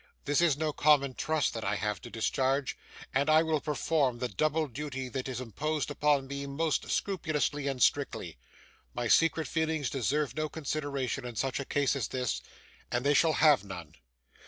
'This 0.25 0.41
is 0.41 0.57
no 0.57 0.73
common 0.73 1.13
trust 1.13 1.53
that 1.53 1.63
I 1.63 1.75
have 1.75 2.01
to 2.01 2.09
discharge, 2.09 2.75
and 3.13 3.29
I 3.29 3.43
will 3.43 3.61
perform 3.61 4.17
the 4.17 4.27
double 4.27 4.65
duty 4.67 5.09
that 5.09 5.27
is 5.29 5.39
imposed 5.39 5.91
upon 5.91 6.25
me 6.25 6.47
most 6.47 6.89
scrupulously 6.89 7.67
and 7.67 7.83
strictly. 7.83 8.39
My 8.95 9.07
secret 9.07 9.47
feelings 9.47 9.91
deserve 9.91 10.35
no 10.35 10.49
consideration 10.49 11.23
in 11.23 11.35
such 11.35 11.59
a 11.59 11.65
case 11.65 11.95
as 11.95 12.07
this, 12.07 12.41
and 12.91 13.05
they 13.05 13.13
shall 13.13 13.33
have 13.33 13.63
none. 13.63 13.93